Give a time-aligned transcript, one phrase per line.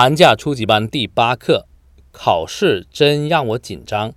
[0.00, 1.66] 寒假初级班第八课，
[2.12, 4.14] 考试真让我紧张。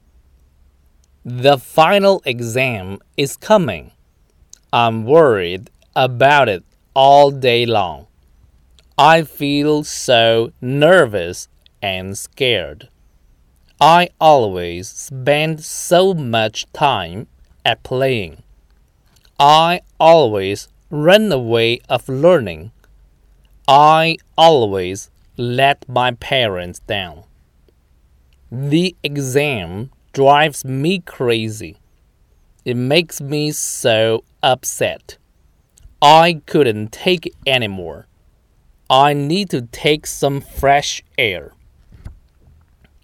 [1.23, 3.91] The final exam is coming.
[4.71, 6.63] I'm worried about it
[6.93, 8.05] all day long.
[8.95, 11.45] I feel so nervous
[11.81, 12.89] and scared.
[13.77, 17.27] I always spend so much time
[17.63, 18.39] at playing.
[19.37, 22.71] I always run away of learning.
[23.67, 27.23] I always let my parents down.
[28.51, 31.77] The exam drives me crazy.
[32.65, 35.17] It makes me so upset.
[36.01, 38.07] I couldn't take it anymore.
[38.89, 41.51] I need to take some fresh air.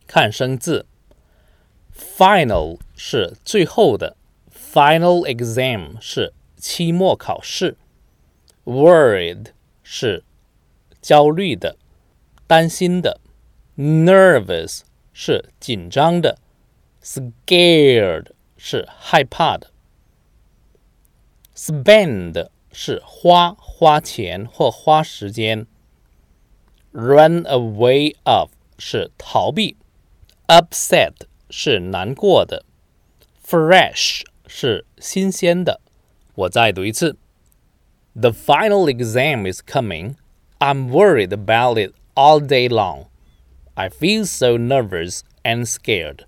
[0.07, 0.85] 看生字，
[1.93, 4.15] final 是最后的，
[4.51, 7.77] final exam 是期末考试，
[8.65, 9.47] worried
[9.83, 10.23] 是
[11.01, 11.77] 焦虑的。
[12.49, 13.19] 担心的；
[13.77, 14.81] nervous
[15.13, 16.37] 是紧张的；
[17.01, 18.27] scared
[18.57, 19.67] 是害怕的；
[21.55, 25.65] spend 是花花钱或花时间；
[26.91, 29.75] run away of 是逃避；
[30.47, 31.13] upset
[31.49, 32.63] 是难过的；
[33.45, 35.81] fresh 是新鲜的。
[36.35, 37.17] 我再读一次：
[38.13, 40.15] The final exam is coming.
[40.59, 43.06] I'm worried about it all day long.
[43.78, 46.26] I feel so nervous and scared.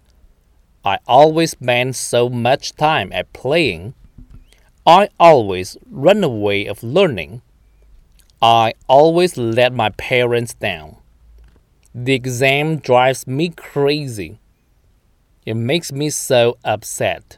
[0.86, 3.92] I always spend so much time at playing.
[4.86, 7.42] I always run away of learning.
[8.40, 10.96] I always let my parents down.
[11.94, 14.40] The exam drives me crazy.
[15.44, 17.36] It makes me so upset.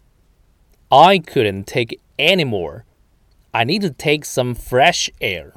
[0.92, 2.84] I couldn't take it anymore.
[3.52, 5.55] I need to take some fresh air.